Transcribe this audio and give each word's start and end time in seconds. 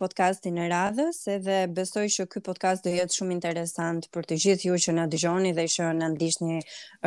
podcastin 0.00 0.56
e 0.60 0.64
radhës 0.72 1.18
edhe 1.34 1.58
besoj 1.76 2.06
që 2.14 2.24
ky 2.32 2.40
podcast 2.46 2.84
do 2.86 2.92
jetë 2.94 3.16
shumë 3.18 3.34
interesant 3.36 4.06
për 4.14 4.24
të 4.30 4.38
gjithë 4.44 4.68
ju 4.70 4.78
që 4.86 4.94
na 4.96 5.04
dëgjoni 5.12 5.50
dhe 5.56 5.66
që 5.74 5.90
na 5.98 6.08
ndiqni. 6.14 6.56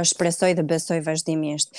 Është 0.04 0.18
presoj 0.20 0.52
dhe 0.60 0.64
besoj 0.70 1.00
vazhdimisht. 1.08 1.72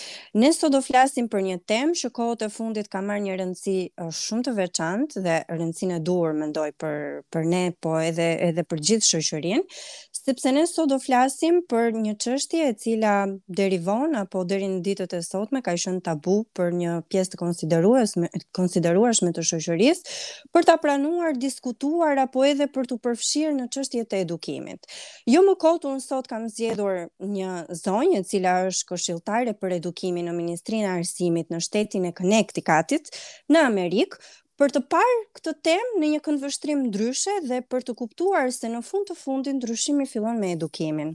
Ne 0.43 0.51
sot 0.55 0.71
do 0.75 0.79
flasim 0.85 1.27
për 1.31 1.41
një 1.49 1.57
temë 1.71 1.99
që 2.01 2.11
kohët 2.17 2.43
e 2.47 2.49
fundit 2.57 2.89
ka 2.91 3.01
marrë 3.07 3.25
një 3.29 3.37
rëndësi 3.41 3.77
uh, 4.03 4.11
shumë 4.23 4.47
të 4.49 4.55
veçantë 4.59 5.23
dhe 5.29 5.39
rëndësinë 5.53 5.99
e 5.99 6.03
duhur 6.09 6.35
mendoj 6.41 6.69
për 6.83 6.99
për 7.35 7.49
ne 7.55 7.63
po 7.83 7.95
edhe 8.09 8.29
edhe 8.49 8.63
për 8.71 8.83
gjithë 8.89 9.11
shoqërinë, 9.11 9.79
sepse 10.25 10.53
ne 10.57 10.65
sot 10.71 10.91
do 10.91 10.99
flasim 11.03 11.61
për 11.71 11.93
një 12.05 12.15
çështje 12.25 12.63
e 12.69 12.75
cila 12.85 13.15
deri 13.61 13.79
von 13.87 14.15
apo 14.25 14.43
deri 14.51 14.69
në 14.75 14.83
ditët 14.91 15.15
e 15.19 15.23
sotme 15.27 15.63
ka 15.63 15.75
qenë 15.85 16.05
tabu 16.11 16.41
për 16.59 16.71
një 16.83 16.97
pjesë 17.15 17.35
të 17.35 17.43
konsideruar 17.43 19.19
të 19.25 19.33
të 19.39 19.49
shoqërisë 19.51 20.17
për 20.55 20.69
ta 20.71 20.75
planuar, 21.05 21.37
diskutuar 21.37 22.17
apo 22.19 22.41
edhe 22.49 22.65
për 22.73 22.87
të 22.89 22.97
përfshirë 23.05 23.55
në 23.57 23.65
çështjet 23.75 24.13
e 24.17 24.21
edukimit. 24.25 24.87
Jo 25.29 25.43
më 25.45 25.55
kot 25.61 25.85
un 25.85 25.99
sot 26.01 26.27
kam 26.31 26.47
zgjedhur 26.49 27.03
një 27.35 27.49
zonjë 27.77 28.21
e 28.21 28.25
cila 28.31 28.55
është 28.71 28.89
këshilltare 28.89 29.53
për 29.61 29.75
edukimin 29.81 30.27
në 30.31 30.35
Ministrinë 30.39 30.87
e 30.89 30.95
Arsimit 30.99 31.51
në 31.53 31.61
shtetin 31.67 32.05
e 32.09 32.13
Connecticutit 32.21 33.11
në 33.53 33.65
Amerikë, 33.69 34.19
për 34.59 34.71
të 34.71 34.81
parë 34.95 35.21
këtë 35.37 35.53
temë 35.69 35.99
në 36.01 36.11
një 36.15 36.21
këndvështrim 36.25 36.81
ndryshe 36.87 37.37
dhe 37.51 37.59
për 37.69 37.81
të 37.85 37.95
kuptuar 38.01 38.49
se 38.57 38.71
në 38.73 38.81
fund 38.89 39.09
të 39.11 39.19
fundit 39.27 39.57
ndryshimi 39.61 40.07
fillon 40.09 40.39
me 40.41 40.53
edukimin. 40.57 41.13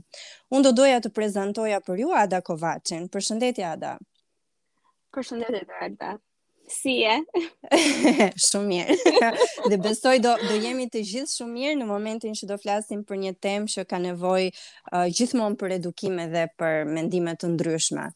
Unë 0.54 0.66
do 0.68 0.74
doja 0.84 1.00
të 1.02 1.08
prezantoja 1.18 1.80
për 1.88 2.04
ju 2.04 2.12
Ada 2.22 2.42
Kovacin. 2.44 3.08
Përshëndetje 3.10 3.64
Ada. 3.74 3.96
Përshëndetje 5.10 5.66
Ada. 5.88 6.14
Si 6.70 7.00
e? 7.02 7.16
shumë 8.48 8.66
mirë. 8.70 8.94
dhe 9.72 9.78
besoj 9.82 10.14
do 10.22 10.36
do 10.46 10.56
jemi 10.62 10.86
të 10.92 11.02
gjithë 11.08 11.32
shumë 11.34 11.54
mirë 11.56 11.78
në 11.80 11.88
momentin 11.88 12.36
që 12.38 12.48
do 12.52 12.58
flasim 12.62 13.02
për 13.08 13.18
një 13.24 13.32
temë 13.42 13.72
që 13.74 13.84
ka 13.90 13.98
nevojë 14.06 14.52
uh, 14.54 15.06
gjithmonë 15.10 15.58
për 15.60 15.74
edukim 15.80 16.20
edhe 16.28 16.46
për 16.60 16.84
mendime 16.94 17.34
të 17.40 17.50
ndryshme. 17.56 18.06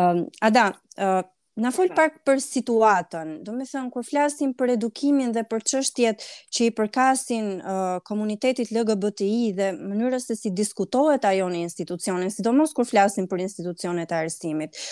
Ëm 0.00 0.22
um, 0.22 0.24
Ada, 0.48 0.70
ë 0.98 1.10
uh, 1.20 1.30
Na 1.62 1.70
fol 1.70 1.86
pak 1.94 2.16
për 2.26 2.40
situatën, 2.42 3.28
do 3.46 3.52
me 3.54 3.62
thënë, 3.62 3.86
kur 3.94 4.02
flasim 4.02 4.50
për 4.58 4.72
edukimin 4.72 5.28
dhe 5.36 5.44
për 5.46 5.62
qështjet 5.68 6.24
që 6.50 6.64
i 6.66 6.72
përkasin 6.74 7.46
uh, 7.60 7.82
komunitetit 8.08 8.72
LGBTI 8.74 9.52
dhe 9.60 9.68
mënyrës 9.78 10.26
se 10.26 10.34
si 10.40 10.50
diskutohet 10.50 11.22
ajo 11.30 11.46
në 11.52 11.60
institucionin, 11.68 12.32
sidomos 12.34 12.74
kur 12.74 12.90
flasim 12.90 13.30
për 13.30 13.44
institucionet 13.46 14.10
e 14.10 14.18
arsimit, 14.24 14.82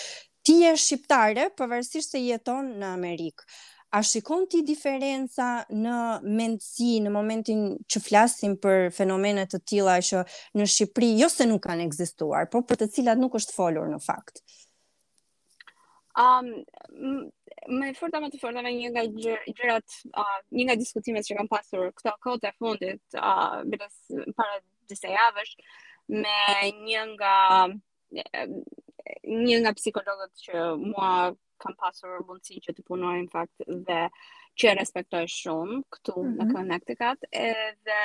ti 0.45 0.59
je 0.63 0.73
shqiptare, 0.77 1.47
përvërsisht 1.57 2.15
se 2.15 2.21
jeton 2.23 2.73
në 2.81 2.89
Amerikë. 2.97 3.45
A 3.93 4.01
shikon 4.01 4.47
ti 4.49 4.63
diferenca 4.65 5.47
në 5.69 5.97
mendësi 6.33 6.95
në 7.05 7.11
momentin 7.13 7.59
që 7.93 7.99
flasim 8.01 8.55
për 8.61 8.87
fenomenet 8.95 9.51
të 9.53 9.59
tila 9.69 9.99
që 10.01 10.23
në 10.57 10.65
Shqipëri, 10.65 11.11
jo 11.21 11.27
se 11.29 11.45
nuk 11.45 11.61
kanë 11.67 11.85
egzistuar, 11.85 12.47
po 12.49 12.63
për 12.65 12.79
të 12.81 12.87
cilat 12.95 13.21
nuk 13.21 13.37
është 13.37 13.53
folur 13.53 13.85
në 13.91 13.99
fakt? 14.01 14.41
Um, 16.17 16.49
me 17.69 17.93
forta 17.97 18.17
me 18.21 18.31
të 18.33 18.41
forta 18.41 18.65
me 18.65 18.73
një 18.73 18.89
nga 18.95 19.05
gjërat, 19.13 19.99
uh, 20.15 20.33
një 20.57 20.67
nga 20.71 20.79
diskutimet 20.81 21.29
që 21.29 21.37
kam 21.39 21.49
pasur 21.53 21.91
këto 22.01 22.15
kote 22.25 22.49
fundit, 22.57 23.01
uh, 23.13 23.61
bërës 23.61 24.33
para 24.39 24.57
disa 24.89 25.13
javësh, 25.13 25.53
me 26.17 26.37
një 26.81 27.05
nga 27.13 27.35
një 29.27 29.61
nga 29.63 29.71
psikologët 29.77 30.33
që 30.45 30.59
mua 30.81 31.11
kam 31.63 31.75
pasur 31.79 32.23
mundësi 32.27 32.59
që 32.65 32.75
të 32.77 32.85
punoj 32.89 33.15
në 33.23 33.31
fakt 33.33 33.63
dhe 33.89 34.01
që 34.59 34.69
e 34.71 34.75
respektoj 34.79 35.21
shumë 35.35 35.79
këtu 35.95 36.15
mm 36.15 36.25
-hmm. 36.25 36.35
në 36.39 36.45
mhm. 36.45 36.53
Connecticut 36.57 37.25
edhe 37.31 37.99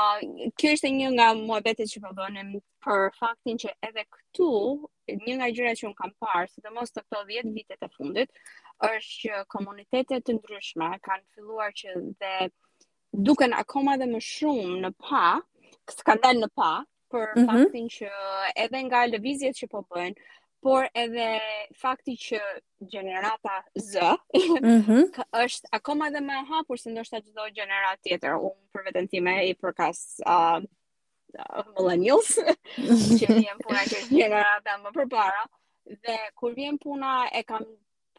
uh, 0.00 0.48
kjo 0.60 0.72
është 0.76 0.90
një 0.98 1.12
nga 1.16 1.28
mua 1.40 1.60
betit 1.68 1.92
që 1.94 2.02
përdojnë 2.06 2.44
po 2.56 2.60
për 2.88 3.08
faktin 3.20 3.60
që 3.62 3.74
edhe 3.88 4.04
këtu 4.16 4.48
një 5.24 5.38
nga 5.38 5.48
gjyre 5.54 5.74
që 5.80 5.86
un 5.90 5.94
kam 6.02 6.12
parë 6.24 6.50
sidomos 6.52 6.92
të 6.92 6.98
mos 6.98 6.98
të 6.98 7.06
këto 7.06 7.24
10 7.30 7.46
mhm. 7.46 7.54
vitet 7.58 7.88
e 7.88 7.90
fundit 7.96 8.30
është 8.88 9.16
që 9.16 9.44
komunitetet 9.56 10.22
të 10.26 10.38
ndryshme 10.38 10.90
kanë 11.06 11.28
filluar 11.34 11.70
që 11.82 11.96
dhe 12.20 12.52
duken 13.28 13.52
akoma 13.62 13.96
dhe 14.00 14.08
më 14.12 14.20
shumë 14.28 14.80
në 14.86 14.90
pa, 15.06 15.24
kësë 15.88 16.04
kanë 16.08 16.22
dhe 16.28 16.32
në 16.42 16.48
pa 16.60 16.72
për 17.12 17.28
mm 17.36 17.46
-hmm. 17.46 17.46
faktin 17.64 17.86
që 17.96 18.08
edhe 18.64 18.80
nga 18.86 19.00
lëvizjet 19.12 19.58
që 19.60 19.68
po 19.74 19.80
bëjnë, 19.90 20.16
por 20.64 20.86
edhe 21.02 21.28
fakti 21.82 22.14
që 22.26 22.40
generata 22.94 23.56
Z 23.92 24.08
mm 24.36 24.78
-hmm. 24.80 25.02
është 25.44 25.72
akoma 25.78 26.08
dhe 26.14 26.22
më 26.28 26.36
e 26.42 26.46
hapur 26.52 26.78
se 26.82 26.90
ndoshta 26.92 27.20
çdo 27.26 27.44
gjeneratë 27.58 28.02
tjetër. 28.06 28.32
Unë 28.46 28.64
për 28.72 28.84
veten 28.88 29.08
time 29.12 29.34
i 29.50 29.54
përkas 29.62 30.00
uh, 30.34 30.60
uh, 31.42 31.62
millennials 31.74 32.30
që 33.18 33.26
vjen 33.40 33.58
puna 33.66 33.82
që 33.90 33.98
gjenerata 34.16 34.78
më 34.84 34.90
përpara 34.98 35.44
dhe 36.04 36.18
kur 36.38 36.52
vjen 36.58 36.78
puna 36.78 37.12
e 37.38 37.42
kam 37.50 37.62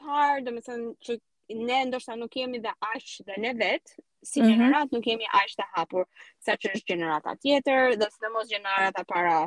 parë, 0.02 0.44
domethënë 0.46 0.94
që 1.06 1.20
ne 1.68 1.80
ndoshta 1.90 2.16
nuk 2.20 2.36
jemi 2.40 2.60
dhe 2.66 2.74
aq 2.96 3.08
dhe 3.28 3.36
ne 3.46 3.54
vet, 3.54 3.96
si 4.24 4.40
mm 4.40 4.46
-hmm. 4.46 4.50
gjenerat 4.50 4.88
nuk 4.92 5.06
jemi 5.06 5.28
aq 5.40 5.50
të 5.60 5.64
hapur 5.76 6.06
sa 6.46 6.52
që 6.62 6.68
është 6.74 6.88
gjenerata 6.90 7.32
tjetër 7.44 7.82
dhe 8.00 8.08
së 8.18 8.26
mos 8.34 8.48
gjenerata 8.54 9.02
para 9.14 9.40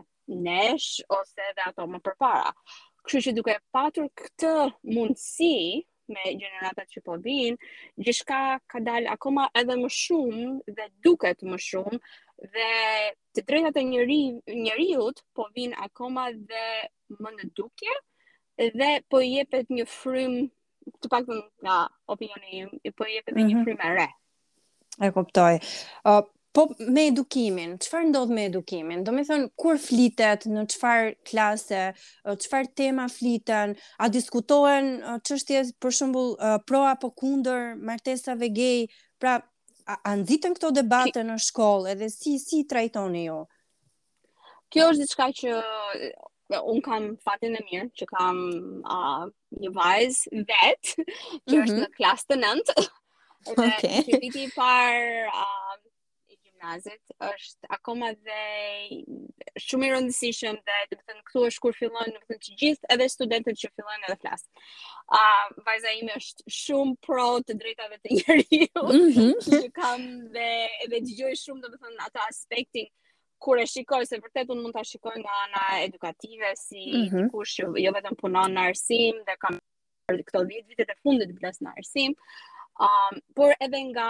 nesh 0.47 0.91
ose 1.19 1.45
dhe 1.57 1.63
ato 1.69 1.83
më 1.93 1.99
përpara. 2.07 2.51
Kështu 3.05 3.21
që 3.25 3.31
duke 3.39 3.55
patur 3.75 4.05
këtë 4.21 4.53
mundësi 4.95 5.57
me 6.13 6.23
gjeneratat 6.41 6.87
që 6.93 7.01
po 7.07 7.13
vinë, 7.27 7.57
gjithka 8.05 8.41
ka 8.71 8.79
dalë 8.89 9.09
akoma 9.17 9.45
edhe 9.61 9.75
më 9.83 9.89
shumë 10.03 10.45
dhe 10.77 10.85
duket 11.05 11.39
më 11.51 11.59
shumë 11.69 11.99
dhe 12.55 12.71
të 13.35 13.41
drejtat 13.49 13.77
e 13.81 13.83
njëri, 13.93 14.23
njëriut 14.65 15.17
po 15.35 15.43
vin 15.55 15.73
akoma 15.87 16.25
dhe 16.51 16.65
më 17.23 17.29
në 17.37 17.45
dhe 18.79 18.91
po 19.11 19.19
jepet 19.21 19.67
një 19.77 19.87
frym 19.99 20.35
të 21.01 21.07
pak 21.13 21.25
nga 21.65 21.77
opinioni 22.15 22.51
jim, 22.59 22.71
po 22.99 23.05
jepet 23.05 23.35
mm 23.35 23.41
-hmm. 23.41 23.49
një 23.49 23.55
mhm. 23.55 23.65
frym 23.65 23.81
e 23.87 23.89
re. 23.99 24.09
E 25.01 25.11
kuptoj. 25.13 25.59
Uh, 26.09 26.23
po 26.57 26.63
me 26.89 27.03
edukimin, 27.11 27.75
qëfar 27.85 28.07
ndodh 28.09 28.31
me 28.33 28.47
edukimin? 28.49 29.03
Do 29.05 29.13
me 29.13 29.27
thënë, 29.29 29.51
kur 29.61 29.77
flitet, 29.81 30.47
në 30.49 30.63
qëfar 30.73 31.11
klase, 31.29 31.81
qëfar 32.25 32.71
tema 32.81 33.05
fliten, 33.13 33.75
a 34.01 34.09
diskutohen 34.13 34.89
çështje 35.29 35.67
për 35.85 35.97
shumbull 35.99 36.31
pro 36.65 36.81
apo 36.95 37.11
kunder, 37.21 37.75
martesave 37.91 38.49
gej, 38.57 38.87
pra 39.21 39.35
a, 39.85 39.99
a 40.01 40.17
këto 40.49 40.73
debate 40.79 41.21
në 41.29 41.37
shkollë 41.45 41.93
edhe 41.93 42.09
si, 42.17 42.39
si 42.41 42.65
trajtoni 42.73 43.27
jo? 43.29 43.43
Kjo 44.73 44.89
është 44.95 45.05
diçka 45.05 45.29
që 45.43 45.57
un 46.73 46.81
kam 46.89 47.11
fatin 47.29 47.61
e 47.61 47.61
mirë 47.69 47.93
që 48.01 48.09
kam 48.17 48.39
uh, 48.81 49.29
një 49.61 49.77
vajz 49.77 50.23
vet 50.49 50.83
që 50.89 51.03
mm 51.03 51.53
-hmm. 51.53 51.67
është 51.67 51.77
mhm. 51.77 51.85
në 51.85 51.93
klasë 52.01 52.33
të 52.33 52.89
Okay. 53.57 54.03
Që 54.07 54.49
par 54.57 54.97
um, 55.31 55.81
i 56.27 56.35
gjimnazit 56.37 57.15
është 57.23 57.69
akoma 57.77 58.11
dhe 58.17 58.45
shumë 59.63 59.87
i 59.87 59.91
rëndësishëm 59.95 60.57
dhe 60.67 60.79
të 60.91 60.97
bëthën 60.99 61.21
këtu 61.29 61.45
është 61.51 61.63
kur 61.67 61.77
fillon 61.79 62.11
në 62.15 62.23
bëthën 62.33 62.57
gjithë 62.63 62.91
edhe 62.97 63.09
studentët 63.13 63.61
që 63.63 63.71
fillon 63.75 64.07
edhe 64.09 64.19
flasë. 64.25 64.63
Uh, 65.07 65.45
vajza 65.69 65.93
ime 66.01 66.17
është 66.21 66.57
shumë 66.59 66.97
pro 67.07 67.27
të 67.47 67.57
drejtave 67.63 68.01
të 68.01 68.17
njeri 68.17 68.65
mm 68.75 69.11
-hmm. 69.15 69.39
që 69.63 69.71
kam 69.81 70.03
dhe 70.37 70.49
edhe 70.89 71.03
gjëjë 71.13 71.41
shumë 71.45 71.63
të 71.67 71.73
bëthën 71.77 72.03
ato 72.09 72.27
aspektin 72.29 72.91
kur 73.45 73.61
e 73.61 73.67
shikoj 73.69 74.07
se 74.09 74.19
vërtet 74.25 74.51
unë 74.53 74.63
mund 74.65 74.75
ta 74.79 74.83
shikoj 74.91 75.15
nga 75.21 75.35
ana 75.45 75.65
edukative 75.87 76.51
si 76.67 76.83
mm 76.89 77.05
-hmm. 77.07 77.25
dikush 77.27 77.55
jo, 77.61 77.67
jo 77.85 77.91
vetëm 77.99 78.17
punon 78.21 78.51
në 78.57 78.67
arsim 78.69 79.23
dhe 79.27 79.35
kam 79.45 79.55
këto 80.29 80.39
10 80.51 80.69
vitet 80.69 80.89
e 80.95 81.01
fundit 81.05 81.31
blas 81.39 81.59
në 81.61 81.71
arsim. 81.79 82.15
Um, 82.79 83.15
por 83.35 83.55
edhe 83.65 83.79
nga 83.95 84.07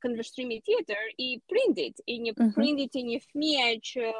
këndvështrimi 0.00 0.60
tjetër 0.64 1.00
i 1.20 1.26
prindit, 1.52 1.98
i 2.08 2.14
një 2.24 2.32
mm 2.32 2.38
-hmm. 2.38 2.54
prindit 2.56 2.94
i 2.96 3.02
një 3.08 3.18
fmije 3.24 3.66
që 3.88 4.12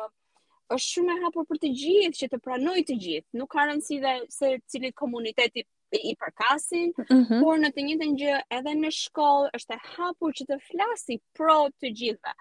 është 0.74 0.86
shumë 0.88 1.14
e 1.16 1.20
hapur 1.22 1.46
për 1.50 1.58
të 1.62 1.68
gjithë, 1.82 2.10
që 2.18 2.26
të 2.32 2.40
pranojë 2.44 2.84
të 2.90 2.94
gjithë. 3.04 3.28
Nuk 3.40 3.50
ka 3.54 3.64
rëndësi 3.70 3.96
se 4.02 4.12
se 4.36 4.50
cili 4.70 4.92
komunitet 4.92 5.56
i, 5.62 6.14
përkasin, 6.20 6.92
mm 6.92 7.22
-hmm. 7.24 7.40
por 7.42 7.56
në 7.62 7.70
të 7.74 7.86
njëjtën 7.86 8.12
gjë 8.20 8.36
edhe 8.58 8.72
në 8.82 8.90
shkollë 9.00 9.50
është 9.58 9.74
e 9.74 9.80
hapur 9.94 10.30
që 10.38 10.44
të 10.50 10.56
flasi 10.68 11.14
pro 11.36 11.60
të 11.80 11.90
gjithë 12.02 12.36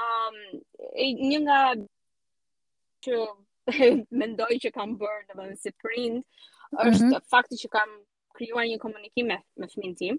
Um, 0.00 0.34
një 1.30 1.38
nga 1.40 1.58
që 3.04 3.12
mendoj 4.20 4.54
që 4.64 4.70
kam 4.74 4.98
bërë 5.00 5.24
dhe 5.28 5.34
dhe 5.48 5.56
si 5.56 5.70
prind, 5.82 6.18
mhm. 6.72 6.88
është 6.88 7.04
mm 7.04 7.12
-hmm. 7.12 7.28
fakti 7.32 7.54
që 7.62 7.68
kam 7.68 7.88
krijuar 8.38 8.66
një 8.70 8.78
komunikim 8.82 9.26
me 9.32 9.36
me 9.56 9.68
fëmin 9.72 9.94
tim, 9.98 10.18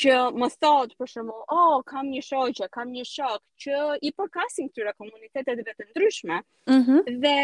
që 0.00 0.14
më 0.40 0.48
thot 0.62 0.94
për 1.00 1.10
shembull, 1.12 1.42
oh, 1.56 1.76
kam 1.90 2.10
një 2.14 2.22
shoqë, 2.28 2.68
kam 2.76 2.92
një 2.96 3.04
shok 3.10 3.42
që 3.64 3.80
i 4.08 4.12
përkasin 4.18 4.70
këtyra 4.70 4.94
komuniteteve 5.00 5.66
të 5.68 5.88
ndryshme. 5.90 6.40
Mm 6.70 7.14
Dhe 7.22 7.38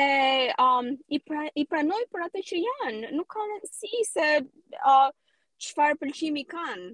um 0.68 0.90
i 1.16 1.20
pra, 1.28 1.42
i 1.54 1.64
pranoj 1.72 2.02
për 2.14 2.26
atë 2.28 2.42
që 2.50 2.62
janë, 2.64 3.12
nuk 3.18 3.28
ka 3.34 3.44
si 3.84 4.02
se 4.12 4.28
uh, 4.94 5.08
çfarë 5.66 5.96
uh, 5.96 6.00
pëlqimi 6.04 6.44
kanë. 6.54 6.88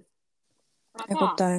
Pra 0.99 1.07
e 1.09 1.21
kuptoj. 1.21 1.55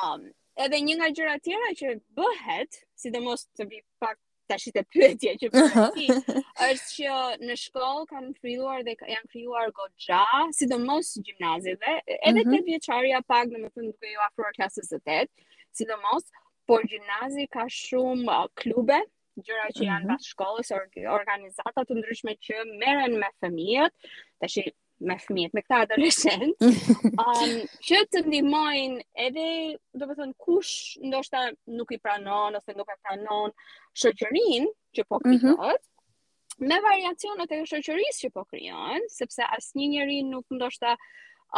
Um 0.00 0.28
edhe 0.64 0.80
një 0.86 0.98
nga 1.00 1.08
gjërat 1.18 1.44
tjera 1.46 1.68
që 1.82 1.92
bëhet, 2.18 2.80
sidomos 3.00 3.46
të 3.56 3.64
vi 3.72 3.78
pak 4.02 4.18
ta 4.50 4.58
shi 4.62 4.70
të 4.74 4.82
pyetje 4.94 5.32
që 5.40 5.48
përësi, 5.54 6.06
uh 6.16 6.48
është 6.66 6.90
që 6.94 7.18
në 7.48 7.56
shkollë 7.64 8.06
kam 8.12 8.26
kryuar 8.40 8.82
dhe 8.88 8.94
janë 9.10 9.30
kryuar 9.34 9.70
godja, 9.76 10.22
sidomos 10.58 11.12
gjimnazit 11.26 11.78
dhe, 11.86 11.94
edhe 12.16 12.18
uh 12.18 12.34
mhm. 12.34 12.42
-huh. 12.42 12.58
të 12.58 12.68
vjeqarja 12.72 13.22
pak 13.32 13.52
në 13.54 13.62
më 13.64 13.70
të 13.76 13.86
nduke 13.86 14.12
ju 14.14 14.24
afruar 14.26 14.52
klasës 14.58 14.90
të 14.92 14.98
tëtë, 15.06 15.48
sidomos, 15.80 16.24
por 16.68 16.80
gjimnazit 16.90 17.48
ka 17.56 17.64
shumë 17.80 18.26
uh, 18.40 18.48
klube, 18.64 18.98
gjëra 19.46 19.70
që 19.78 19.82
janë 19.90 20.14
uh 20.16 20.24
shkollës, 20.32 20.74
bashkollës, 20.74 21.10
organizatat 21.20 21.84
të 21.90 22.00
ndryshme 22.00 22.34
që 22.48 22.54
meren 22.84 23.12
me 23.22 23.30
fëmijët, 23.42 23.94
të 24.40 24.54
shi 24.56 24.66
me 25.00 25.16
fëmijët, 25.22 25.54
me 25.56 25.62
këta 25.64 25.78
adoleshentë, 25.86 26.70
um, 26.80 26.80
që 27.88 28.02
të 28.12 28.22
ndihmojnë 28.26 28.98
edhe, 29.26 29.44
do 29.98 30.08
të 30.10 30.16
thon, 30.18 30.34
kush 30.44 30.98
ndoshta 31.08 31.46
nuk 31.78 31.94
i 31.96 31.98
pranon 32.04 32.58
ose 32.60 32.74
nuk 32.76 32.92
e 32.94 32.98
pranon 33.06 33.54
shëqërin 34.04 34.68
që 34.96 35.08
po 35.08 35.20
mhm. 35.20 35.32
krijohet. 35.32 35.56
Mm 35.56 35.74
-hmm. 35.74 36.68
Me 36.68 36.76
variacionet 36.84 37.50
e 37.56 37.62
shëqëris 37.72 38.18
që 38.24 38.28
po 38.36 38.44
krijohen, 38.50 39.02
sepse 39.16 39.42
asnjë 39.56 39.88
njeri 39.96 40.22
nuk 40.32 40.46
ndoshta 40.54 40.96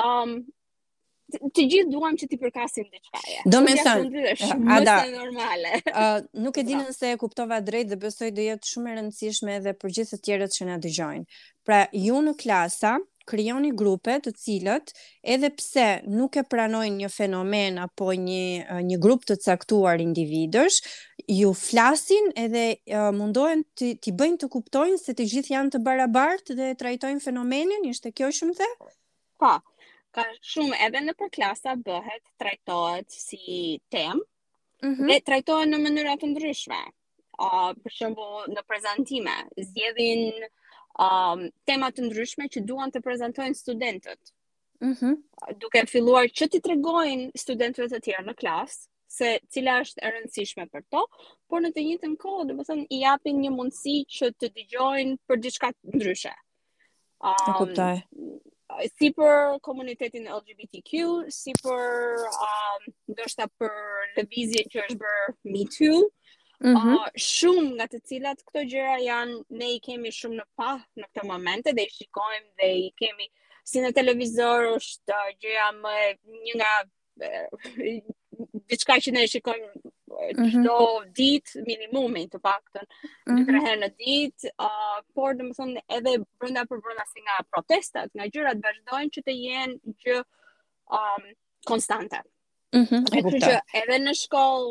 um 0.06 0.38
Të 1.32 1.62
gjithë 1.70 1.88
duam 1.92 2.12
që 2.20 2.26
ti 2.28 2.36
përkasin 2.36 2.84
dhe 2.92 2.98
qaja. 3.08 3.40
Do 3.54 3.60
me 3.64 3.72
thënë, 3.84 4.20
eh, 4.32 5.10
normale. 5.20 5.70
da, 5.84 5.90
eh, 6.02 6.24
nuk 6.42 6.56
e 6.58 6.62
po. 6.62 6.68
dinën 6.68 6.92
se 6.92 7.06
e 7.12 7.16
kuptova 7.16 7.60
drejt 7.60 7.88
dhe 7.88 7.96
besoj 7.96 8.28
dhe 8.36 8.42
jetë 8.50 8.68
shumë 8.72 8.90
e 8.90 8.94
rëndësishme 8.98 9.54
dhe 9.64 9.72
për 9.80 9.88
gjithë 9.96 10.12
të 10.16 10.22
tjere 10.24 10.46
që 10.56 10.62
në 10.68 10.76
dy 10.84 10.90
gjojnë. 10.98 11.24
Pra, 11.66 11.78
ju 11.92 12.16
në 12.26 12.34
klasa, 12.42 12.92
krijoni 13.26 13.72
grupe 13.76 14.14
të 14.24 14.32
cilët 14.38 14.92
edhe 15.34 15.50
pse 15.58 15.86
nuk 16.18 16.36
e 16.36 16.44
pranojnë 16.52 16.98
një 17.02 17.10
fenomen 17.16 17.78
apo 17.84 18.10
një 18.12 18.82
një 18.88 18.98
grup 19.04 19.24
të 19.28 19.36
caktuar 19.44 20.02
individësh, 20.04 20.78
ju 21.32 21.52
flasin 21.56 22.30
edhe 22.44 22.64
uh, 22.74 23.10
mundohen 23.16 23.62
të 23.78 23.92
të 24.04 24.14
bëjnë 24.20 24.40
të 24.44 24.50
kuptojnë 24.56 25.00
se 25.04 25.14
të 25.18 25.28
gjithë 25.34 25.54
janë 25.56 25.74
të 25.76 25.82
barabartë 25.88 26.58
dhe 26.60 26.70
trajtojnë 26.82 27.22
fenomenin, 27.26 27.88
ishte 27.92 28.12
kjo 28.14 28.32
shumë 28.40 28.58
the? 28.62 28.70
Po. 29.42 29.54
Ka 30.12 30.24
shumë 30.52 30.78
edhe 30.86 31.00
në 31.06 31.14
për 31.16 31.30
klasa 31.32 31.72
bëhet 31.86 32.22
trajtohet 32.40 33.10
si 33.18 33.38
tem. 33.88 34.18
Mm 34.82 34.92
-hmm. 34.94 35.06
Dhe 35.08 35.20
trajtohen 35.28 35.70
në 35.72 35.78
mënyra 35.86 36.16
të 36.20 36.26
ndryshme. 36.34 36.82
Uh, 37.42 37.70
për 37.82 37.90
shembull 37.90 38.46
në 38.52 38.60
prezantime 38.68 39.36
zgjedhin 39.56 40.44
um, 40.98 41.46
tema 41.68 41.90
të 41.90 42.04
ndryshme 42.08 42.48
që 42.52 42.62
duan 42.68 42.92
të 42.92 43.00
prezentojnë 43.04 43.56
studentët. 43.58 44.32
Mm 44.82 44.92
-hmm. 44.98 45.16
Duke 45.62 45.84
filluar 45.86 46.24
që 46.26 46.48
ti 46.50 46.60
tregojnë 46.60 47.30
studentëve 47.38 47.88
të 47.88 48.00
tjerë 48.04 48.26
në 48.26 48.34
klasë, 48.34 48.88
se 49.12 49.38
cila 49.48 49.78
është 49.84 50.00
e 50.02 50.10
rëndësishme 50.14 50.66
për 50.72 50.82
to, 50.90 51.02
por 51.48 51.60
në 51.60 51.70
të 51.72 51.82
njëjtën 51.86 52.14
kohë, 52.22 52.46
do 52.48 52.54
të 52.58 52.64
thonë 52.70 52.86
i 52.90 52.98
japin 53.02 53.40
një 53.44 53.50
mundësi 53.52 53.98
që 54.18 54.32
të 54.40 54.48
dëgjojnë 54.56 55.16
për 55.28 55.36
diçka 55.40 55.68
ndryshe. 55.94 56.32
Um, 57.20 57.36
e 57.48 57.52
kuptoj. 57.58 58.02
Si 58.96 59.12
për 59.12 59.58
komunitetin 59.60 60.24
LGBTQ, 60.32 61.28
si 61.28 61.52
për 61.62 62.24
um, 62.24 62.88
ndoshta 63.12 63.46
për 63.58 63.76
lëvizje 64.16 64.64
që 64.72 64.84
është 64.86 64.96
bërë 65.02 65.34
Me 65.52 65.66
Too, 65.76 66.08
mm 66.64 66.76
-hmm. 66.76 66.94
uh, 66.96 67.08
shumë 67.22 67.64
nga 67.76 67.86
të 67.90 67.98
cilat 68.06 68.38
këto 68.46 68.62
gjëra 68.72 68.96
janë 69.04 69.38
ne 69.58 69.68
i 69.76 69.80
kemi 69.82 70.12
shumë 70.14 70.36
në 70.40 70.44
pah 70.60 70.76
në 71.00 71.06
këtë 71.10 71.24
moment 71.30 71.66
dhe 71.76 71.84
i 71.88 71.92
shikojmë 71.98 72.48
dhe 72.62 72.68
i 72.86 72.90
kemi 73.00 73.26
si 73.70 73.80
në 73.82 73.90
televizor 73.98 74.68
është 74.78 75.14
uh, 75.14 75.30
gjëra 75.42 75.68
më 75.82 75.94
një 76.46 76.54
nga 76.60 76.74
uh, 76.86 78.04
diçka 78.70 78.98
që 79.06 79.12
ne 79.16 79.24
i 79.26 79.30
shikojmë 79.32 79.70
uh, 79.74 80.28
mhm. 80.38 80.46
çdo 80.52 80.78
mm 80.78 81.02
-hmm. 81.02 81.10
ditë 81.18 81.64
minimumi 81.66 82.24
të 82.28 82.38
paktën 82.46 82.86
mm 83.26 83.34
-hmm. 83.34 83.60
herë 83.66 83.80
në 83.82 83.90
ditë 84.04 84.52
uh, 84.68 84.98
por 85.14 85.34
domethënë 85.40 85.82
edhe 85.96 86.14
brenda 86.38 86.62
për 86.70 86.78
brenda 86.84 87.04
si 87.12 87.20
nga 87.26 87.36
protestat 87.50 88.08
nga 88.14 88.26
gjërat 88.34 88.62
vazhdojnë 88.68 89.12
që 89.16 89.20
të 89.26 89.32
jenë 89.46 89.76
gjë 90.04 90.22
um, 90.98 91.22
konstante 91.72 92.22
Mm 92.74 92.84
-hmm. 92.88 93.02
E 93.16 93.20
që 93.44 93.54
edhe 93.80 93.96
në 94.00 94.12
shkollë, 94.22 94.70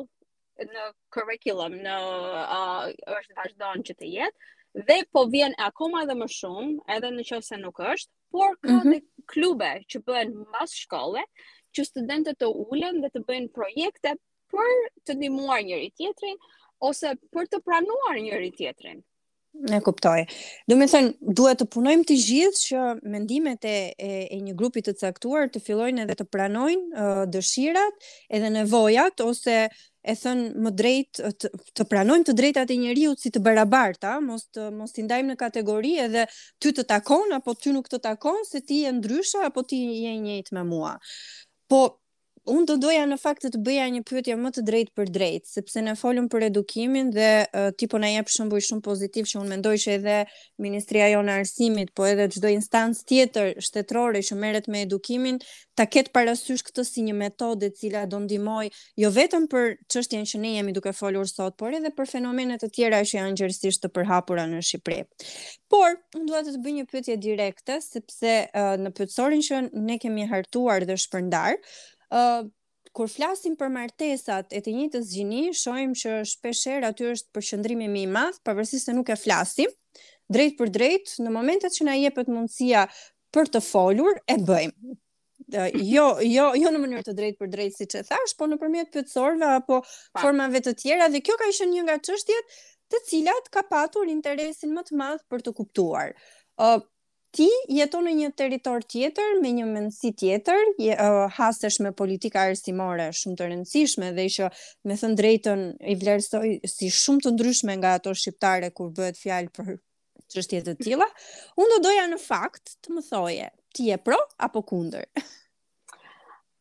në 0.70 0.84
curriculum, 1.14 1.76
në 1.84 1.96
uh, 2.42 2.90
është 3.18 3.38
vazhdon 3.38 3.86
që 3.90 3.98
të 4.02 4.12
jetë 4.18 4.48
dhe 4.88 5.02
po 5.12 5.26
vjen 5.28 5.52
akoma 5.60 6.06
edhe 6.06 6.14
më 6.16 6.30
shumë, 6.32 6.78
edhe 6.96 7.10
nëse 7.12 7.58
nuk 7.60 7.82
është, 7.84 8.10
por 8.32 8.54
ka 8.64 8.78
mm 8.78 8.84
-hmm. 8.86 9.02
klube 9.28 9.72
që 9.92 10.00
bëhen 10.08 10.32
mbas 10.46 10.72
shkolle, 10.84 11.24
që 11.76 11.84
studentët 11.86 12.40
të 12.40 12.46
ulën 12.48 13.02
dhe 13.04 13.10
të 13.14 13.20
bëjnë 13.28 13.52
projekte 13.52 14.14
për 14.48 14.70
të 15.06 15.18
ndihmuar 15.18 15.62
njëri 15.68 15.90
tjetrin 15.98 16.38
ose 16.80 17.12
për 17.34 17.44
të 17.52 17.60
pranuar 17.66 18.16
njëri 18.20 18.52
tjetrin. 18.52 19.04
Ne 19.54 19.80
kuptoj. 19.84 20.24
Do 20.70 20.76
të 20.76 20.88
thënë, 20.94 21.10
duhet 21.22 21.60
të 21.60 21.66
punojmë 21.74 22.04
të 22.08 22.16
gjithë 22.28 22.60
që 22.68 22.82
mendimet 23.12 23.66
e, 23.66 23.92
e, 23.98 24.12
e 24.32 24.38
një 24.40 24.54
grupi 24.56 24.80
të 24.82 24.94
caktuar 25.00 25.50
të 25.52 25.60
fillojnë 25.66 26.02
edhe 26.04 26.16
të 26.16 26.26
pranojnë 26.32 26.86
dëshirat, 27.34 27.96
edhe 28.30 28.50
nevojat 28.50 29.20
ose 29.20 29.68
e 30.02 30.16
thënë 30.18 30.62
më 30.66 30.72
drejt 30.78 31.20
të, 31.42 31.50
të 31.78 31.86
pranojmë 31.92 32.28
të 32.30 32.36
drejtat 32.40 32.74
e 32.74 32.78
njeriu 32.82 33.14
si 33.22 33.32
të 33.34 33.42
barabarta, 33.46 34.16
mos 34.26 34.48
të 34.56 34.68
mos 34.76 34.96
i 34.98 35.06
ndajmë 35.06 35.34
në 35.34 35.40
kategori 35.42 35.94
edhe 36.08 36.26
ty 36.60 36.74
të 36.76 36.88
takon 36.90 37.38
apo 37.38 37.54
ty 37.56 37.74
nuk 37.76 37.90
të 37.92 38.02
takon 38.06 38.42
se 38.50 38.64
ti 38.68 38.82
je 38.86 38.94
ndryshe 38.98 39.44
apo 39.46 39.64
ti 39.70 39.82
je 40.04 40.14
i 40.16 40.22
njëjtë 40.28 40.58
me 40.58 40.66
mua. 40.74 40.96
Po 41.72 41.86
Unë 42.50 42.66
do 42.72 42.76
doja 42.82 43.04
në 43.06 43.20
fakt 43.22 43.44
të 43.46 43.52
të 43.54 43.60
bëja 43.68 43.84
një 43.94 44.00
pyetje 44.10 44.34
më 44.42 44.50
të 44.56 44.62
drejtë 44.66 44.92
për 44.98 45.10
drejt, 45.14 45.44
sepse 45.46 45.82
ne 45.86 45.92
folëm 45.98 46.26
për 46.34 46.48
edukimin 46.48 47.12
dhe 47.14 47.28
uh, 47.46 47.68
ti 47.78 47.86
po 47.92 48.00
na 48.02 48.10
jep 48.10 48.32
shembuj 48.34 48.64
shumë 48.66 48.82
pozitiv 48.88 49.28
që 49.30 49.38
unë 49.44 49.50
mendoj 49.52 49.74
që 49.84 49.92
edhe 50.00 50.16
Ministria 50.58 51.12
jonë 51.12 51.30
e 51.36 51.44
Arsimit, 51.44 51.92
po 51.94 52.08
edhe 52.10 52.26
çdo 52.34 52.50
instancë 52.56 53.06
tjetër 53.12 53.52
shtetërore 53.62 54.24
që 54.26 54.40
merret 54.42 54.70
me 54.74 54.82
edukimin, 54.88 55.38
ta 55.78 55.86
ketë 55.86 56.10
parasysh 56.18 56.66
këtë 56.66 56.88
si 56.90 57.06
një 57.06 57.14
metodë 57.22 57.70
e 57.70 57.76
cila 57.78 58.04
do 58.10 58.24
ndihmoj 58.26 58.72
jo 59.04 59.14
vetëm 59.16 59.46
për 59.54 59.70
çështjen 59.94 60.26
që 60.34 60.42
ne 60.42 60.56
jemi 60.56 60.74
duke 60.80 60.96
folur 60.98 61.30
sot, 61.30 61.60
por 61.62 61.78
edhe 61.78 61.94
për 61.94 62.10
fenomene 62.16 62.58
të 62.62 62.72
tjera 62.80 63.04
që 63.06 63.20
janë 63.20 63.38
gjerësisht 63.40 63.86
të 63.86 63.94
përhapura 64.00 64.48
në 64.50 64.66
Shqipëri. 64.66 65.06
Por, 65.72 65.94
unë 66.18 66.26
dua 66.28 66.42
të 66.44 66.58
të 66.58 66.64
bëj 66.66 66.74
një 66.80 66.90
pyetje 66.92 67.20
direkte, 67.24 67.78
sepse 67.86 68.34
uh, 68.50 68.74
në 68.82 68.90
pyetësorin 68.98 69.46
që 69.46 69.62
ne 69.88 70.02
kemi 70.04 70.26
hartuar 70.28 70.84
dhe 70.90 70.98
shpërndar, 71.00 71.56
kur 72.92 73.08
flasim 73.08 73.54
për 73.56 73.70
martesat 73.72 74.52
e 74.52 74.60
të 74.64 74.74
njëjtës 74.76 75.12
gjini, 75.14 75.44
shohim 75.56 75.94
që 75.98 76.18
shpeshherë 76.34 76.90
aty 76.90 77.08
është 77.14 77.32
përqendrimi 77.38 77.88
më 77.88 78.02
i 78.06 78.10
madh, 78.12 78.42
pavarësisht 78.48 78.90
se 78.90 78.96
nuk 78.98 79.10
e 79.10 79.16
flasim 79.20 79.72
drejt 80.32 80.58
për 80.60 80.72
drejt, 80.76 81.14
në 81.24 81.32
momentet 81.32 81.76
që 81.76 81.88
na 81.88 81.96
jepet 82.00 82.28
mundësia 82.32 82.86
për 83.36 83.50
të 83.52 83.62
folur, 83.64 84.20
e 84.28 84.36
bëjmë. 84.44 84.96
jo, 85.92 86.06
jo, 86.24 86.46
jo 86.56 86.70
në 86.72 86.80
mënyrë 86.84 87.06
të 87.10 87.14
drejt 87.18 87.40
për 87.40 87.50
drejt 87.52 87.76
si 87.78 87.88
që 87.94 88.04
thash, 88.08 88.36
po 88.40 88.48
në 88.48 88.58
përmjet 88.60 89.02
apo 89.04 89.82
pa. 89.82 90.22
formave 90.22 90.60
të 90.62 90.74
tjera, 90.82 91.08
dhe 91.10 91.20
kjo 91.22 91.36
ka 91.40 91.48
ishën 91.52 91.72
një 91.76 91.82
nga 91.88 91.98
qështjet 92.00 92.56
të 92.92 93.04
cilat 93.08 93.50
ka 93.52 93.64
patur 93.72 94.08
interesin 94.08 94.72
më 94.76 94.84
të 94.84 94.96
madhë 95.00 95.26
për 95.32 95.42
të 95.48 95.54
kuptuar. 95.60 96.16
Uh, 96.60 96.80
ti 97.36 97.48
jeton 97.72 98.04
në 98.08 98.12
një 98.18 98.30
territor 98.40 98.84
tjetër 98.92 99.38
me 99.40 99.52
një 99.56 99.66
mendësi 99.70 100.10
tjetër, 100.20 100.62
uh, 100.92 101.28
hasesh 101.38 101.78
me 101.84 101.94
politika 101.96 102.44
arsimore 102.50 103.08
shumë 103.16 103.38
të 103.40 103.48
rëndësishme 103.52 104.10
dhe 104.18 104.26
që 104.36 104.50
me 104.88 104.98
thënë 105.00 105.20
drejtën 105.22 105.64
i 105.80 105.96
vlerësoj 106.02 106.44
si 106.68 106.90
shumë 106.96 107.24
të 107.26 107.34
ndryshme 107.38 107.78
nga 107.80 107.94
ato 108.00 108.14
shqiptare 108.20 108.72
kur 108.76 108.92
bëhet 108.98 109.20
fjalë 109.22 109.52
për 109.58 109.72
çështje 110.32 110.62
të 110.68 110.76
tilla. 110.84 111.08
Unë 111.56 111.78
do 111.78 111.80
doja 111.88 112.04
në 112.12 112.20
fakt 112.26 112.76
të 112.84 112.98
më 112.98 113.06
thoje, 113.08 113.48
ti 113.76 113.88
je 113.92 113.98
pro 114.04 114.20
apo 114.48 114.64
kundër? 114.72 115.08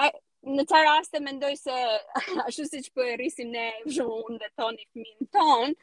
ai 0.00 0.08
në 0.56 0.64
ca 0.70 0.80
raste 0.86 1.20
mendoj 1.28 1.52
se 1.60 1.76
ashtu 2.46 2.66
siç 2.72 2.90
po 2.94 3.06
e 3.10 3.16
rrisin 3.18 3.50
ne 3.58 3.66
unë 3.84 4.38
dhe 4.44 4.50
toni 4.62 4.84
fëmin 4.86 5.28
ton, 5.36 5.74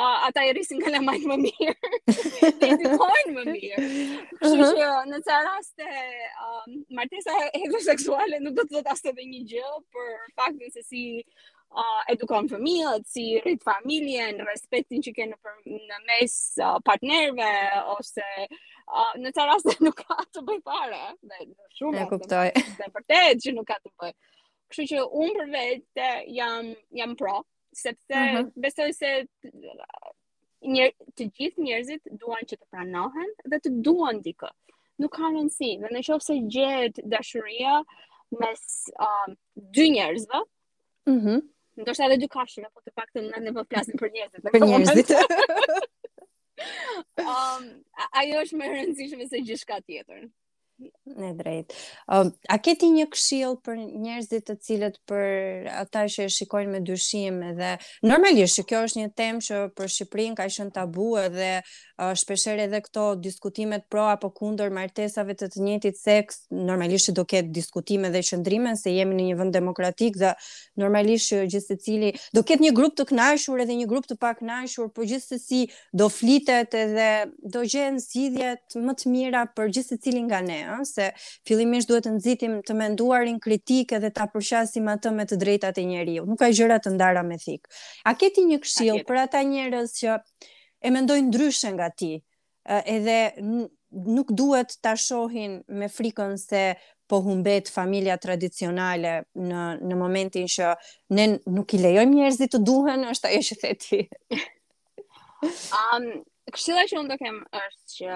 a, 0.00 0.04
ata 0.28 0.44
i 0.46 0.52
rrisin 0.56 0.80
kanë 0.84 1.00
më 1.06 1.14
më 1.30 1.36
mirë. 1.44 1.90
Ne 2.06 2.72
të 2.80 2.96
kojnë 3.02 3.34
më 3.36 3.44
mirë. 3.50 3.86
Kështu 4.38 4.54
mhm. 4.54 4.72
që 4.78 4.88
në 5.12 5.20
ca 5.28 5.38
raste 5.50 5.90
um, 6.46 6.80
martesa 6.98 7.36
heteroseksuale 7.60 8.40
nuk 8.44 8.56
do 8.60 8.64
të 8.70 8.76
thotë 8.78 8.92
ashtë 8.96 9.14
dhe 9.20 9.28
një 9.34 9.44
gjë 9.54 9.74
për 9.94 10.10
faktin 10.40 10.76
se 10.78 10.84
si 10.92 11.04
uh, 11.76 12.04
edukon 12.12 12.48
fëmijët 12.50 13.06
si 13.10 13.24
rrit 13.44 13.62
familje 13.66 14.28
në 14.36 14.46
respektin 14.48 15.02
që 15.04 15.12
kene 15.16 15.36
për 15.44 15.58
në 15.76 16.00
mes 16.08 16.34
uh, 16.62 16.76
partnerëve 16.86 17.48
ose 17.96 18.24
uh, 18.46 19.10
në 19.20 19.32
të 19.36 19.46
rasti 19.50 19.76
nuk 19.86 20.02
ka 20.02 20.18
të 20.34 20.44
bëj 20.48 20.58
fare. 20.68 21.02
Shumë 21.78 22.02
e 22.04 22.08
kuptoj. 22.12 22.46
Është 22.62 22.88
vërtet 22.98 23.42
që 23.46 23.56
nuk 23.58 23.68
ka 23.72 23.78
të 23.82 23.94
bëj. 24.02 24.14
Kështu 24.68 24.88
që 24.94 25.04
un 25.22 25.36
për 25.38 25.52
vetë 25.56 26.08
jam 26.36 26.72
jam 27.02 27.16
pro 27.18 27.38
sepse 27.78 28.18
mhm. 28.22 28.50
besoj 28.64 28.88
se 28.96 29.12
një 30.68 30.88
të 31.16 31.28
gjithë 31.38 31.62
njerëzit 31.64 32.08
duan 32.20 32.42
që 32.48 32.56
të 32.58 32.64
pranohen 32.74 33.34
dhe 33.52 33.60
të 33.62 33.76
duan 33.88 34.20
dikë. 34.24 34.50
Nuk 34.98 35.12
ka 35.14 35.28
rëndësi, 35.30 35.68
në 35.84 35.92
nëse 35.94 36.16
se 36.26 36.34
gjet 36.50 36.96
dashuria 37.06 37.76
mes 38.40 38.64
um, 39.08 39.36
dy 39.76 39.90
njerëzve 39.96 40.46
Mm 41.08 41.20
-hmm. 41.24 41.38
Ndoshta 41.78 42.06
edhe 42.08 42.18
dy 42.24 42.28
kafshë, 42.34 42.66
por 42.74 42.82
të 42.86 42.92
paktën 42.98 43.28
na 43.32 43.38
ne 43.42 43.52
po 43.58 43.62
flasim 43.70 43.98
për 44.02 44.10
njerëzit. 44.16 44.50
Për 44.50 44.64
njerëzit. 44.64 45.12
um, 47.22 47.68
ajo 48.22 48.42
është 48.42 48.58
më 48.62 48.68
e 48.68 48.70
rëndësishme 48.74 49.28
se 49.32 49.42
gjithçka 49.46 49.78
tjetër. 49.86 50.26
Në 51.18 51.32
drejt. 51.34 51.74
A 52.06 52.56
keti 52.62 52.88
një 52.94 53.08
këshill 53.10 53.56
për 53.66 53.74
njerëzit 53.82 54.44
të 54.46 54.54
cilët 54.62 54.98
për 55.08 55.66
ata 55.80 56.04
që 56.12 56.28
e 56.28 56.30
shikojnë 56.30 56.70
me 56.76 56.80
dyshim 56.86 57.40
edhe 57.50 57.72
normalisht 58.06 58.60
që 58.60 58.64
kjo 58.70 58.82
është 58.86 59.00
një 59.00 59.10
temë 59.18 59.42
që 59.48 59.58
për 59.78 59.90
Shqipërinë 59.96 60.38
ka 60.38 60.46
qenë 60.54 60.70
tabu 60.76 61.08
edhe 61.20 61.48
shpeshherë 62.22 62.66
edhe 62.68 62.78
këto 62.84 63.06
diskutimet 63.24 63.88
pro 63.90 64.04
apo 64.12 64.30
kundër 64.38 64.70
martesave 64.76 65.34
të 65.40 65.48
të 65.56 65.64
njëjtit 65.66 65.98
seks, 65.98 66.36
normalisht 66.54 67.08
që 67.10 67.16
do 67.18 67.26
ketë 67.34 67.50
diskutime 67.58 68.12
dhe 68.14 68.22
qëndrime 68.22 68.76
se 68.78 68.94
jemi 68.94 69.18
në 69.18 69.26
një 69.32 69.38
vend 69.40 69.56
demokratik 69.58 70.20
dhe 70.22 70.36
normalisht 70.78 71.32
që 71.32 71.40
gjithsesi 71.50 72.12
do 72.38 72.44
ketë 72.46 72.68
një 72.68 72.72
grup 72.78 72.94
të 73.00 73.08
kënaqur 73.10 73.64
edhe 73.64 73.80
një 73.82 73.88
grup 73.90 74.06
të 74.12 74.20
pakënaqur, 74.22 74.92
por 74.94 75.08
gjithsesi 75.10 75.64
do 75.92 76.06
flitet 76.12 76.78
edhe 76.84 77.10
do 77.42 77.66
gjen 77.66 77.98
zgjidhjet 78.06 78.78
më 78.86 78.98
të 79.02 79.10
mira 79.16 79.44
për 79.56 79.74
gjithsesi 79.74 80.14
nga 80.28 80.38
ne, 80.46 80.60
ëh, 80.78 80.82
se 80.88 81.07
fillimisht 81.46 81.88
duhet 81.90 82.06
të 82.06 82.12
nxitim 82.16 82.56
të 82.66 82.76
menduarin 82.76 83.38
kritikë 83.44 83.98
edhe 83.98 84.10
ta 84.14 84.26
përshasim 84.32 84.88
atë 84.94 85.12
me 85.16 85.26
të 85.28 85.38
drejtat 85.40 85.78
e 85.82 85.86
njeriu. 85.88 86.24
Nuk 86.28 86.40
ka 86.42 86.50
gjëra 86.52 86.78
të 86.84 86.92
ndara 86.96 87.22
me 87.26 87.38
thik. 87.42 87.68
A 88.04 88.14
ke 88.18 88.30
ti 88.34 88.44
një 88.48 88.60
këshill 88.64 89.02
për 89.08 89.22
ata 89.24 89.42
njerëz 89.46 89.94
që 90.00 90.18
e 90.82 90.92
mendojnë 90.94 91.28
ndryshe 91.30 91.72
nga 91.76 91.90
ti, 91.90 92.12
edhe 92.70 93.18
nuk 93.38 94.30
duhet 94.38 94.76
ta 94.84 94.94
shohin 95.00 95.60
me 95.68 95.88
frikën 95.88 96.36
se 96.40 96.62
po 97.08 97.22
humbet 97.24 97.70
familja 97.72 98.18
tradicionale 98.20 99.14
në 99.32 99.62
në 99.88 99.96
momentin 99.96 100.44
që 100.54 100.74
ne 101.16 101.28
nuk 101.56 101.72
i 101.72 101.80
lejojmë 101.80 102.14
njerëzit 102.18 102.52
të 102.52 102.60
duhen, 102.68 103.06
është 103.14 103.30
ajo 103.30 103.46
që 103.48 103.56
the 103.62 103.72
ti. 103.80 104.00
Um, 105.72 106.12
Këshilla 106.52 106.84
që 106.88 106.96
unë 107.02 107.08
do 107.08 107.62
është 107.64 107.96
që 107.96 108.12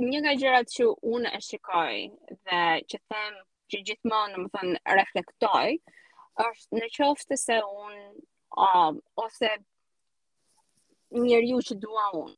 një 0.00 0.20
nga 0.22 0.32
gjërat 0.36 0.72
që 0.74 0.86
unë 1.14 1.30
e 1.36 1.42
shikoj 1.44 1.96
dhe 2.38 2.60
që 2.92 2.98
them 3.10 3.36
që 3.72 3.80
gjithmonë 3.88 4.32
në 4.34 4.40
më 4.42 4.48
thënë 4.56 4.96
reflektoj, 4.98 5.68
është 6.46 6.80
në 6.80 6.88
qoftë 6.96 7.38
se 7.42 7.56
unë 7.64 8.02
um, 8.66 8.98
ose 9.24 9.50
njëri 11.22 11.56
që 11.68 11.78
dua 11.84 12.04
unë, 12.20 12.36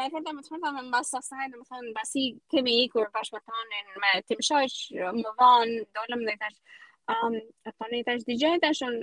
më 0.00 0.06
fortë 0.14 0.34
më 0.38 0.46
fortë 0.48 0.72
më 0.78 0.84
mbas 0.88 1.12
asaj, 1.20 1.48
më 1.52 1.68
thon 1.68 1.90
kur 1.94 2.28
kemi 2.54 2.76
ikur 2.86 3.10
bashkëtonin 3.16 3.92
me 4.04 4.12
Tim 4.26 4.44
Shoq, 4.44 4.78
më 5.20 5.34
vonë 5.42 5.82
dolëm 5.98 6.24
dhe 6.30 6.36
tash 6.42 6.78
ehm 7.10 7.36
e 7.66 7.70
thoni 7.76 8.02
tash 8.08 8.22
dëgjoj 8.30 8.58
tash 8.64 8.82
un 8.88 8.98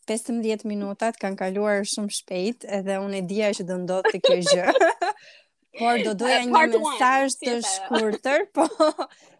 15 0.09 0.65
minutat 0.67 1.19
kanë 1.21 1.37
kaluar 1.37 1.83
shumë 1.85 2.15
shpejt 2.15 2.65
edhe 2.79 2.97
unë 3.03 3.19
e 3.19 3.21
dija 3.29 3.49
që 3.53 3.65
do 3.69 3.77
ndodhte 3.83 4.21
kjo 4.21 4.39
gjë. 4.47 4.65
Por 5.79 6.01
do 6.03 6.15
doja 6.17 6.41
një 6.43 6.63
mesazh 6.75 7.35
të 7.39 7.59
shkurtër, 7.63 8.47
po 8.57 8.65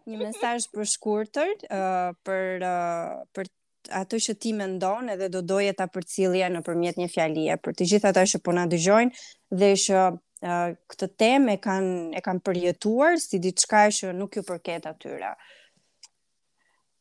një 0.08 0.20
mesazh 0.28 0.68
për 0.70 0.86
shkurtër, 0.94 1.50
uh, 1.74 2.12
për 2.26 2.62
uh, 2.66 3.16
për 3.34 3.50
atë 3.98 4.18
që 4.22 4.32
ti 4.38 4.52
mendon 4.54 5.08
edhe 5.10 5.26
do 5.34 5.40
doje 5.42 5.72
ta 5.74 5.88
përcjellja 5.90 6.46
nëpërmjet 6.54 6.98
një 7.00 7.08
fjalie 7.10 7.54
për 7.58 7.74
të 7.74 7.86
gjithë 7.90 8.10
ata 8.12 8.22
që 8.30 8.38
po 8.46 8.52
na 8.54 8.68
dëgjojnë 8.68 9.24
dhe 9.60 9.70
që 9.84 10.02
këtë 10.40 11.08
temë 11.20 11.52
e 11.52 11.60
kanë 11.60 11.96
e 12.16 12.20
kanë 12.24 12.42
përjetuar 12.48 13.18
si 13.20 13.38
diçka 13.44 13.82
që 13.92 14.12
nuk 14.16 14.36
ju 14.38 14.42
përket 14.48 14.86
atyre. 14.88 15.34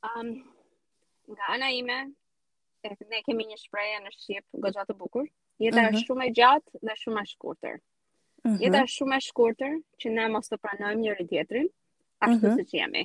Um, 0.06 0.32
nga 1.28 1.46
ana 1.56 1.70
ime, 1.76 1.98
ne 3.10 3.22
kemi 3.26 3.46
një 3.48 3.58
shprehje 3.64 4.02
në 4.06 4.12
shqip, 4.16 4.46
goxha 4.64 4.84
e 4.90 4.96
bukur, 4.96 5.28
jeta 5.60 5.80
është 5.88 5.88
uh 5.88 5.94
-huh. 6.00 6.08
shumë 6.10 6.26
e 6.26 6.30
gjatë 6.40 6.82
dhe 6.88 6.96
shumë 6.96 7.22
e 7.22 7.26
shkurtër. 7.34 7.76
Uh 7.76 8.52
mhm. 8.52 8.56
-huh. 8.56 8.62
Jeta 8.64 8.84
është 8.84 8.98
shumë 9.00 9.16
e 9.16 9.20
shkurtër 9.30 9.74
që 10.02 10.08
ne 10.16 10.28
mos 10.34 10.52
e 10.52 10.58
pranojmë 10.64 11.02
njëri 11.02 11.26
tjetrin 11.30 11.68
ashtu 12.20 12.36
uh 12.46 12.52
mhm. 12.52 12.52
-huh. 12.52 12.56
siç 12.60 12.74
jemi. 12.80 13.04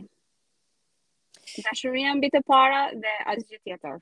Dashuria 1.66 2.14
mbi 2.14 2.28
të 2.34 2.40
para 2.46 2.80
dhe 3.02 3.12
asgjë 3.32 3.58
tjetër 3.64 3.98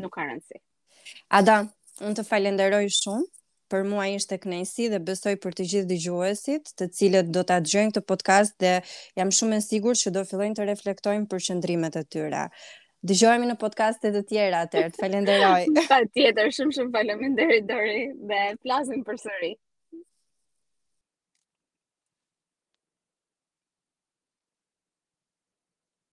nuk 0.00 0.12
ka 0.14 0.22
rëndsi. 0.28 0.56
Ada, 1.38 1.56
unë 2.06 2.14
të 2.16 2.22
falenderoj 2.32 2.86
shumë 3.02 3.24
për 3.74 3.84
mua 3.90 4.06
ishte 4.14 4.36
kënaqësi 4.42 4.86
dhe 4.92 5.00
besoj 5.08 5.32
për 5.44 5.56
të 5.58 5.66
gjithë 5.72 5.88
dëgjuesit, 5.92 6.72
të 6.78 6.88
cilët 6.98 7.32
do 7.34 7.42
ta 7.48 7.56
dëgjojnë 7.64 7.90
këtë 7.94 8.04
podcast 8.10 8.56
dhe 8.62 8.74
jam 9.20 9.32
shumë 9.38 9.58
e 9.60 9.66
sigurt 9.66 10.00
që 10.04 10.12
do 10.16 10.22
fillojnë 10.30 10.58
të 10.60 10.68
reflektojnë 10.70 11.26
për 11.32 11.44
qëndrimet 11.48 11.98
e 11.98 12.04
tyre. 12.14 12.46
Dëgjohemi 13.04 13.50
në 13.50 13.56
podcaste 13.64 14.14
të 14.14 14.22
tjera 14.30 14.62
atëherë. 14.66 14.94
Falenderoj. 15.00 15.88
Patjetër, 15.90 16.52
shumë 16.56 16.78
shumë 16.78 16.94
faleminderit 17.00 17.66
Dori 17.68 18.06
dhe 18.30 18.42
flasim 18.64 19.04
përsëri. 19.10 19.56